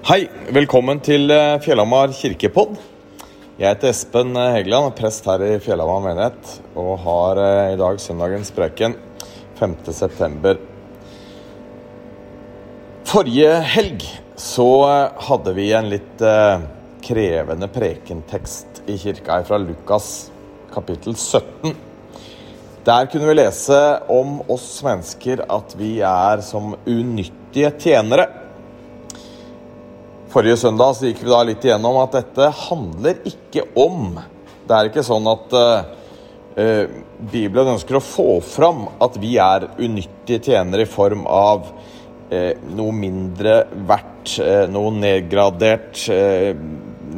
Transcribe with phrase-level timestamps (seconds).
[0.00, 2.78] Hei, velkommen til eh, Fjellhamar kirkepodd.
[3.60, 8.00] Jeg heter Espen eh, Hegeland, prest her i Fjellhamar menighet, og har eh, i dag
[8.00, 8.94] søndagens preken
[9.60, 10.54] 5.9.
[13.12, 14.08] Forrige helg
[14.40, 14.70] så
[15.28, 16.26] hadde vi en litt
[17.04, 20.30] krevende prekentekst i kirka fra Lukas
[20.72, 21.76] kapittel 17.
[22.88, 28.39] Der kunne vi lese om oss mennesker at vi er som unyttige tjenere.
[30.30, 34.12] Forrige søndag så gikk vi da litt igjennom at dette handler ikke om
[34.62, 36.84] Det er ikke sånn at uh,
[37.32, 42.94] Bibelen ønsker å få fram at vi er unyttige tjenere i form av uh, noe
[42.94, 43.56] mindre
[43.90, 46.04] verdt, uh, noe nedgradert,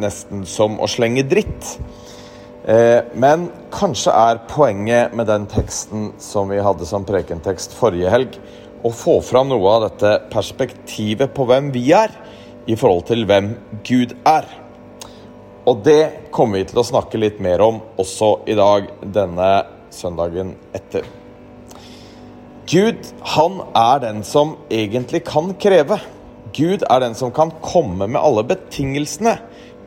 [0.00, 1.76] nesten som å slenge dritt.
[3.18, 8.38] men kanskje er poenget med den teksten som vi hadde som prekentekst forrige helg,
[8.86, 12.14] å få fram noe av dette perspektivet på hvem vi er
[12.66, 13.54] i forhold til hvem
[13.86, 14.46] Gud er.
[15.66, 19.50] Og det kommer vi til å snakke litt mer om også i dag, denne
[19.94, 21.06] søndagen etter.
[22.66, 22.98] Gud,
[23.34, 25.98] han er den som egentlig kan kreve.
[26.56, 29.36] Gud er den som kan komme med alle betingelsene.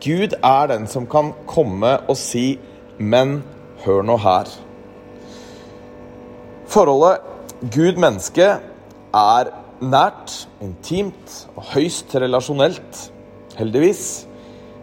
[0.04, 2.60] Gud er den som kan komme og si
[2.98, 3.44] 'men
[3.86, 4.60] hør nå her'.
[6.68, 7.20] Forholdet
[7.72, 8.60] Gud-menneske
[9.14, 9.52] er
[9.84, 13.02] nært, intimt og høyst relasjonelt,
[13.60, 14.06] heldigvis.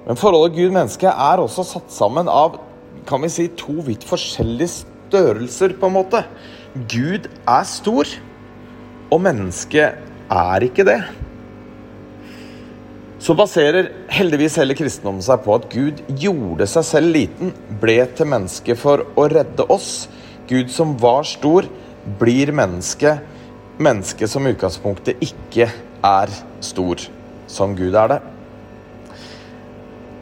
[0.07, 2.59] Men forholdet Gud-menneske er også satt sammen av
[3.09, 6.23] kan vi si, to vidt forskjellige størrelser, på en måte.
[6.91, 8.09] Gud er stor,
[9.13, 9.98] og mennesket
[10.33, 11.01] er ikke det.
[13.23, 18.31] Så baserer heldigvis hele kristendommen seg på at Gud gjorde seg selv liten, ble til
[18.33, 20.09] menneske for å redde oss.
[20.51, 21.69] Gud som var stor,
[22.19, 23.20] blir menneske
[23.83, 25.69] mennesket som utgangspunktet ikke
[26.06, 26.33] er
[26.64, 27.02] stor
[27.50, 28.20] som Gud er det.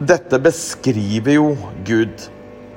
[0.00, 1.48] Dette beskriver jo
[1.84, 2.28] Gud.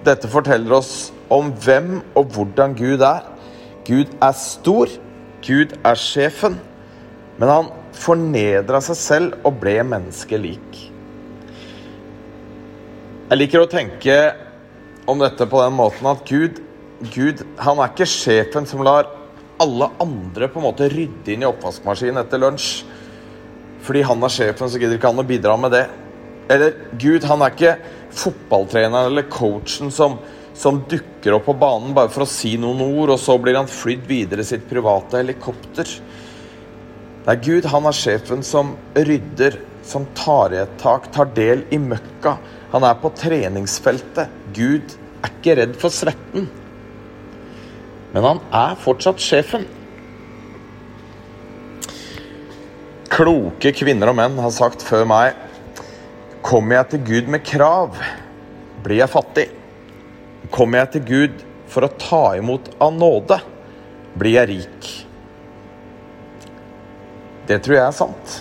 [0.04, 3.24] Dette forteller oss om hvem og hvordan Gud er.
[3.88, 4.92] Gud er stor,
[5.44, 6.60] Gud er sjefen,
[7.40, 10.80] men han fornedra seg selv og ble menneskelik.
[13.32, 14.18] Jeg liker å tenke
[15.10, 16.60] om dette på den måten at Gud,
[17.12, 19.10] Gud han er ikke sjefen som lar
[19.64, 22.84] alle andre på en måte rydde inn i oppvaskmaskinen etter lunsj.
[23.84, 25.84] Fordi han er sjefen, så gidder ikke han å bidra med det.
[26.52, 27.76] Eller Gud, han er ikke
[28.14, 30.18] fotballtreneren eller coachen som,
[30.56, 33.72] som dukker opp på banen bare for å si noen ord, og så blir han
[33.72, 35.90] flydd videre i sitt private helikopter.
[37.24, 41.80] Nei, Gud, han er sjefen som rydder, som tar i et tak, tar del i
[41.80, 42.38] møkka.
[42.74, 44.32] Han er på treningsfeltet.
[44.56, 46.50] Gud er ikke redd for svetten.
[48.14, 49.66] Men han er fortsatt sjefen.
[53.14, 55.40] Kloke kvinner og menn har sagt før meg
[56.44, 57.96] Kommer jeg til Gud med krav,
[58.84, 59.46] blir jeg fattig.
[60.52, 63.38] Kommer jeg til Gud for å ta imot av nåde,
[64.20, 64.90] blir jeg rik.
[67.48, 68.36] Det tror jeg er sant.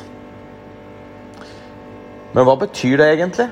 [2.34, 3.48] Men hva betyr det egentlig?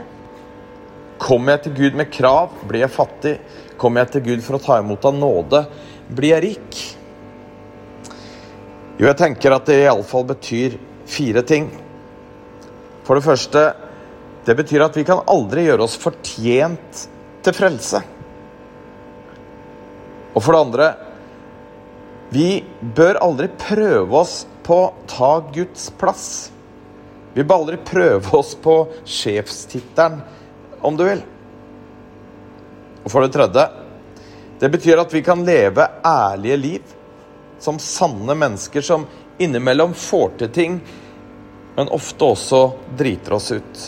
[1.23, 3.37] Kommer jeg til Gud med krav, blir jeg fattig.
[3.79, 5.63] Kommer jeg til Gud for å ta imot av nåde,
[6.17, 6.81] blir jeg rik?
[9.01, 10.77] Jo, jeg tenker at det iallfall betyr
[11.09, 11.71] fire ting.
[13.07, 13.63] For det første,
[14.45, 17.05] det betyr at vi kan aldri gjøre oss fortjent
[17.45, 18.03] til frelse.
[20.35, 20.89] Og for det andre,
[22.31, 26.29] vi bør aldri prøve oss på å ta Guds plass.
[27.35, 28.77] Vi bør aldri prøve oss på
[29.09, 30.21] sjefstittelen,
[30.87, 31.25] om du vil.
[33.01, 33.65] Og for det tredje,
[34.61, 36.95] det betyr at vi kan leve ærlige liv
[37.61, 39.07] som sanne mennesker som
[39.41, 40.81] innimellom får til ting,
[41.77, 42.61] men ofte også
[42.99, 43.83] driter oss ut.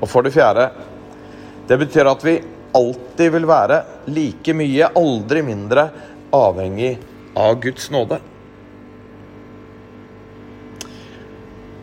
[0.00, 0.70] Og for det fjerde
[1.66, 2.36] det betyr at vi
[2.74, 3.80] alltid vil være
[4.10, 5.88] like mye, aldri mindre,
[6.34, 6.96] avhengig
[7.38, 8.18] av Guds nåde.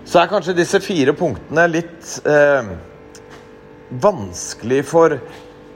[0.04, 2.76] Så er kanskje disse fire punktene litt eh,
[4.04, 5.16] vanskelig for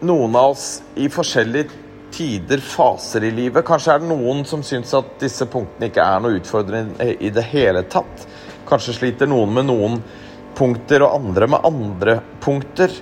[0.05, 1.69] noen av oss i forskjellige
[2.13, 3.65] tider, faser i livet.
[3.65, 7.45] Kanskje er det noen som syns at disse punktene ikke er noe utfordrende i det
[7.51, 8.25] hele tatt.
[8.67, 10.01] Kanskje sliter noen med noen
[10.57, 12.93] punkter og andre med andre punkter.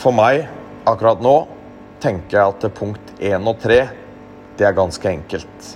[0.00, 0.46] For meg
[0.88, 1.36] akkurat nå
[2.00, 3.82] tenker jeg at punkt én og tre,
[4.56, 5.74] det er ganske enkelt.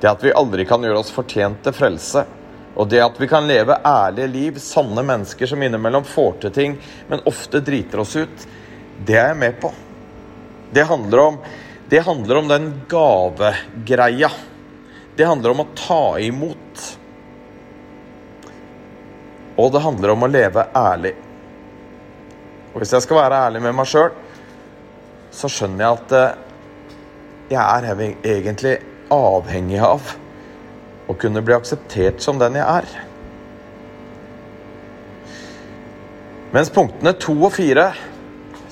[0.00, 2.24] Det at vi aldri kan gjøre oss fortjent til frelse.
[2.76, 6.76] Og det at vi kan leve ærlige liv, sanne mennesker som innimellom får til ting,
[7.08, 8.46] men ofte driter oss ut,
[9.04, 9.72] det er jeg med på.
[10.72, 11.36] Det handler om,
[11.88, 14.30] det handler om den gavegreia.
[15.16, 16.86] Det handler om å ta imot.
[19.60, 21.12] Og det handler om å leve ærlig.
[22.72, 24.14] Og hvis jeg skal være ærlig med meg sjøl,
[25.32, 26.40] så skjønner jeg at eh,
[27.52, 28.02] jeg er
[28.32, 28.78] egentlig
[29.12, 30.14] avhengig av
[31.12, 32.88] å kunne bli akseptert som den jeg er.
[36.52, 37.90] Mens punktene to og fire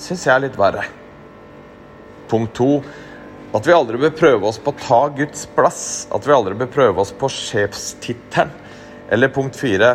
[0.01, 0.85] syns jeg er litt verre.
[2.31, 2.73] Punkt to
[3.57, 5.83] at vi aldri bør prøve oss på å ta Guds plass.
[6.15, 8.53] At vi aldri bør prøve oss på sjefstittelen.
[9.11, 9.95] Eller punkt fire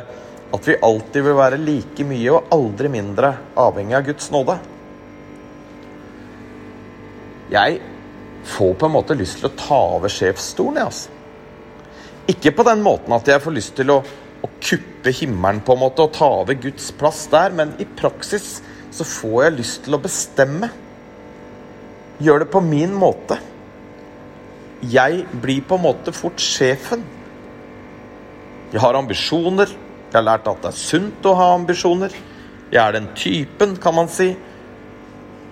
[0.56, 4.58] at vi alltid vil være like mye og aldri mindre avhengig av Guds nåde.
[7.54, 7.80] Jeg
[8.46, 11.15] får på en måte lyst til å ta over sjefsstolen, jeg, altså.
[12.32, 14.00] Ikke på den måten at jeg får lyst til å,
[14.42, 18.60] å kuppe himmelen på en måte og ta over Guds plass der, men i praksis
[18.96, 20.72] så får jeg lyst til å bestemme.
[22.24, 23.38] Gjør det på min måte.
[24.86, 27.04] Jeg blir på en måte fort sjefen.
[28.72, 29.70] Jeg har ambisjoner.
[29.70, 32.14] Jeg har lært at det er sunt å ha ambisjoner.
[32.72, 34.32] Jeg er den typen, kan man si.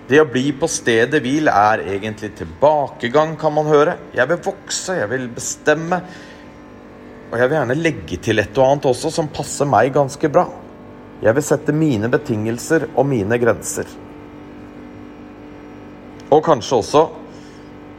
[0.08, 3.96] Det å bli på stedet hvil er egentlig tilbakegang, kan man høre.
[4.16, 6.00] Jeg vil vokse, jeg vil bestemme.
[7.30, 10.44] Og jeg vil gjerne legge til et og annet også som passer meg ganske bra.
[11.24, 13.88] Jeg vil sette mine betingelser og mine grenser.
[16.30, 17.04] Og kanskje også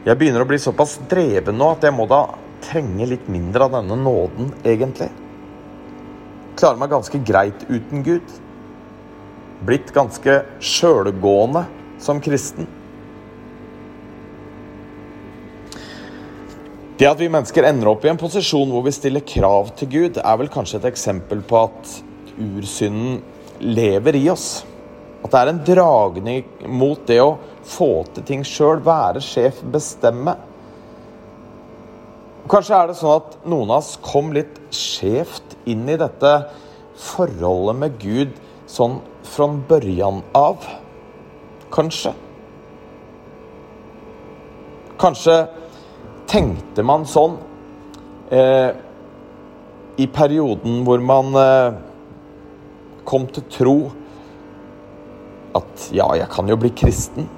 [0.06, 2.20] Jeg begynner å bli såpass dreven nå at jeg må da
[2.62, 5.08] trenge litt mindre av denne nåden, egentlig
[6.56, 8.34] klarer meg ganske greit uten Gud.
[9.66, 11.66] Blitt ganske sjølgående
[12.02, 12.68] som kristen.
[16.96, 20.16] Det at vi mennesker ender opp i en posisjon hvor vi stiller krav til Gud,
[20.16, 21.90] er vel kanskje et eksempel på at
[22.40, 23.18] ursynden
[23.60, 24.62] lever i oss.
[25.20, 27.34] At det er en dragning mot det å
[27.68, 30.38] få til ting sjøl, være sjef, bestemme.
[32.48, 36.32] Kanskje er det sånn at noen av oss kom litt skjevt inn i dette
[36.96, 38.40] forholdet med Gud
[38.72, 40.64] sånn fra børjan av.
[41.76, 42.14] Kanskje.
[44.96, 45.38] Kanskje
[46.30, 47.36] tenkte man sånn
[48.34, 48.70] eh,
[49.96, 51.78] i perioden hvor man eh,
[53.06, 53.76] kom til tro
[55.56, 57.28] at ja, jeg kan jo bli kristen.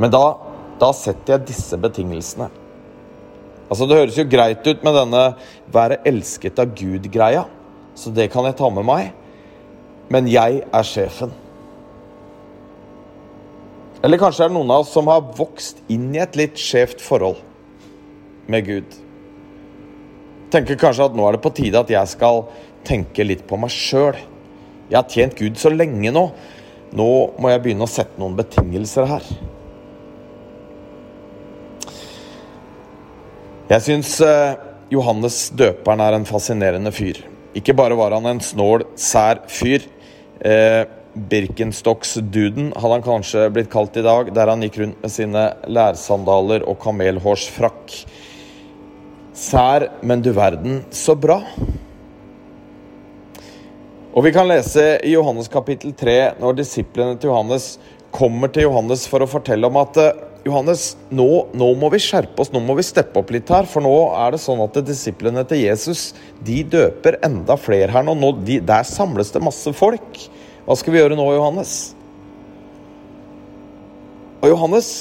[0.00, 0.24] Men da,
[0.78, 2.46] da setter jeg disse betingelsene.
[3.70, 5.24] Altså Det høres jo greit ut med denne
[5.70, 7.44] 'være elsket av Gud'-greia,
[7.94, 9.12] så det kan jeg ta med meg.
[10.10, 11.30] Men jeg er sjefen.
[14.02, 17.02] Eller kanskje er det noen av oss som har vokst inn i et litt skjevt
[17.04, 17.38] forhold
[18.50, 18.98] med Gud.
[20.50, 22.44] Tenker kanskje at nå er det på tide at jeg skal
[22.86, 24.18] tenke litt på meg sjøl.
[24.90, 26.24] Jeg har tjent Gud så lenge nå.
[26.98, 27.08] Nå
[27.38, 29.26] må jeg begynne å sette noen betingelser her.
[33.70, 34.56] Jeg syns eh,
[34.90, 37.20] Johannes døperen er en fascinerende fyr.
[37.54, 39.86] Ikke bare var han en snål, sær fyr.
[40.42, 40.82] Eh,
[41.30, 46.66] Birkenstocks-duden hadde han kanskje blitt kalt i dag, der han gikk rundt med sine lærsandaler
[46.66, 47.94] og kamelhårsfrakk.
[49.40, 51.38] Sær, men du verden, så bra.
[54.10, 57.78] Og vi kan lese i Johannes kapittel 3, når disiplene til Johannes
[58.12, 62.42] kommer til Johannes for å fortelle om at eh, Johannes, nå, nå, må vi skjerpe
[62.42, 63.68] oss, nå må vi steppe opp litt her.
[63.70, 66.10] For nå er det sånn at disiplene til Jesus
[66.44, 68.18] de døper enda flere her nå.
[68.20, 70.22] nå de, der samles det masse folk.
[70.66, 71.74] Hva skal vi gjøre nå, Johannes?
[74.44, 74.94] Og Johannes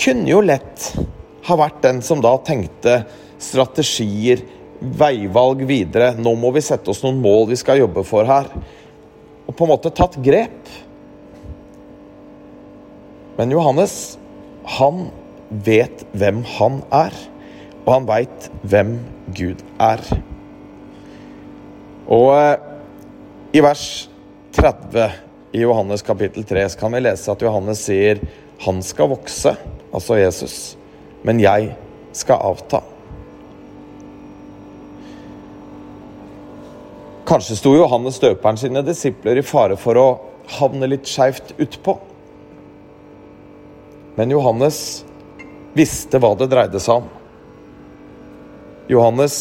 [0.00, 0.90] kunne jo lett
[1.46, 3.02] ha vært den som da tenkte
[3.40, 4.44] strategier,
[4.80, 6.12] veivalg videre.
[6.16, 8.48] Nå må vi sette oss noen mål vi skal jobbe for her.
[9.48, 10.70] Og på en måte tatt grep.
[13.38, 14.18] Men Johannes
[14.78, 15.08] han
[15.50, 17.14] vet hvem han er,
[17.86, 18.98] og han veit hvem
[19.36, 20.02] Gud er.
[22.10, 22.60] Og eh,
[23.56, 23.84] i vers
[24.54, 25.08] 30
[25.56, 28.20] i Johannes kapittel 3 så kan vi lese at Johannes sier
[28.60, 29.54] han skal vokse,
[29.90, 30.56] altså Jesus,
[31.26, 31.72] men jeg
[32.12, 32.82] skal avta.
[37.30, 40.06] Kanskje sto Johannes døperen sine disipler i fare for å
[40.56, 41.92] havne litt skeivt utpå.
[44.16, 44.80] Men Johannes
[45.78, 47.06] visste hva det dreide seg om.
[48.90, 49.36] Johannes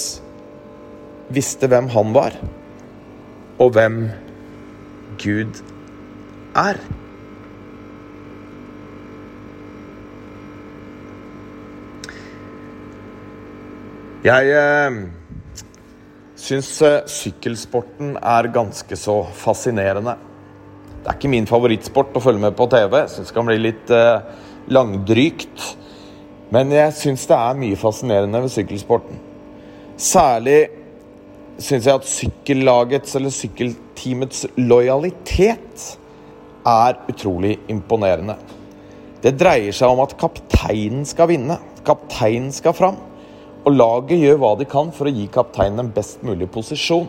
[1.34, 2.38] visste hvem han var,
[3.58, 4.04] og hvem
[5.18, 5.58] Gud
[6.62, 6.78] er.
[14.30, 15.02] Jeg eh,
[16.50, 20.16] syns eh, sykkelsporten er ganske så fascinerende.
[21.00, 22.96] Det er ikke min favorittsport å følge med på TV.
[23.08, 24.26] Syns det kan bli litt eh,
[24.74, 25.66] langdrygt.
[26.54, 29.22] Men jeg syns det er mye fascinerende ved sykkelsporten.
[30.00, 30.60] Særlig
[31.60, 35.90] syns jeg at sykkellagets eller sykkelteamets lojalitet
[36.68, 38.38] er utrolig imponerende.
[39.20, 41.60] Det dreier seg om at kapteinen skal vinne.
[41.86, 43.00] Kapteinen skal fram.
[43.68, 47.08] Og laget gjør hva de kan for å gi kapteinen en best mulig posisjon.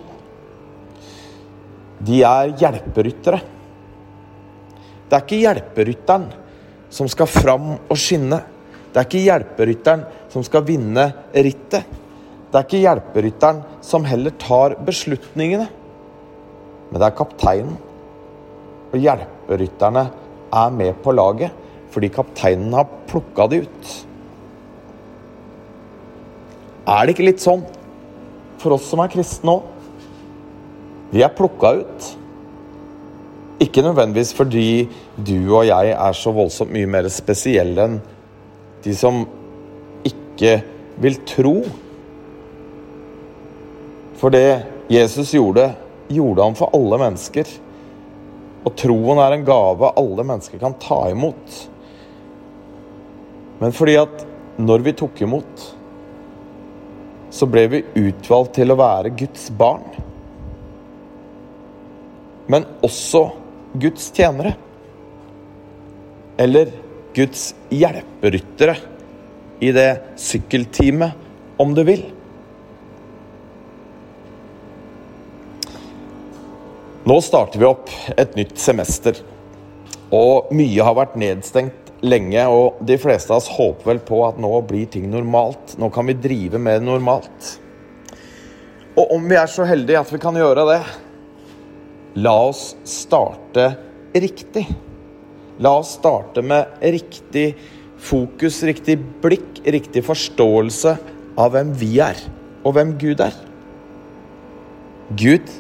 [2.01, 3.41] De er hjelperyttere.
[5.11, 6.27] Det er ikke hjelperytteren
[6.91, 8.41] som skal fram og skinne.
[8.91, 11.87] Det er ikke hjelperytteren som skal vinne rittet.
[12.51, 15.69] Det er ikke hjelperytteren som heller tar beslutningene.
[16.91, 17.77] Men det er kapteinen.
[18.91, 20.07] Og hjelperytterne
[20.51, 23.93] er med på laget fordi kapteinen har plukka de ut.
[26.91, 27.61] Er det ikke litt sånn
[28.59, 29.69] for oss som er kristne òg?
[31.11, 32.09] Vi er plukka ut.
[33.63, 37.97] Ikke nødvendigvis fordi du og jeg er så voldsomt mye mer spesielle enn
[38.83, 39.23] de som
[40.07, 40.57] ikke
[41.03, 41.57] vil tro.
[44.21, 45.71] For det Jesus gjorde,
[46.11, 47.51] gjorde han for alle mennesker.
[48.67, 51.61] Og troen er en gave alle mennesker kan ta imot.
[53.61, 54.25] Men fordi at
[54.61, 55.69] når vi tok imot,
[57.31, 59.87] så ble vi utvalgt til å være Guds barn.
[62.51, 63.29] Men også
[63.79, 64.57] Guds tjenere.
[66.41, 66.73] Eller
[67.15, 68.77] Guds hjelperyttere
[69.61, 71.29] i det sykkelteamet,
[71.61, 72.07] om du vil.
[77.05, 79.19] Nå starter vi opp et nytt semester.
[80.15, 84.39] Og mye har vært nedstengt lenge, og de fleste av oss håper vel på at
[84.41, 85.77] nå blir ting normalt.
[85.81, 87.57] Nå kan vi drive mer normalt.
[88.99, 90.81] Og om vi er så heldige at vi kan gjøre det,
[92.21, 93.71] la oss starte
[94.17, 94.67] riktig.
[95.61, 97.53] La oss starte med riktig
[98.01, 100.97] fokus, riktig blikk, riktig forståelse
[101.41, 102.19] av hvem vi er,
[102.65, 103.37] og hvem Gud er.
[105.21, 105.53] Gud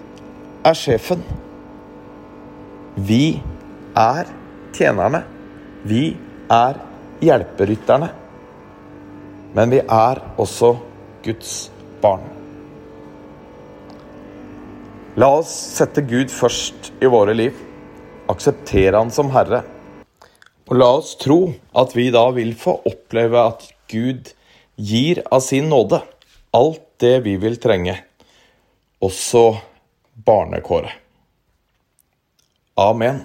[0.65, 1.23] er sjefen.
[2.97, 3.41] Vi
[3.99, 4.29] er
[4.77, 5.23] tjenerne.
[5.85, 6.17] Vi
[6.51, 6.79] er
[7.23, 8.11] hjelperytterne.
[9.55, 10.75] Men vi er også
[11.25, 11.55] Guds
[12.03, 12.23] barn.
[15.19, 17.57] La oss sette Gud først i våre liv.
[18.31, 19.65] Akseptere Han som Herre.
[20.71, 24.31] Og la oss tro at vi da vil få oppleve at Gud
[24.79, 25.99] gir av sin nåde
[26.57, 27.97] alt det vi vil trenge,
[29.03, 29.45] også
[30.27, 30.93] barnekåret.
[32.81, 33.23] Amen.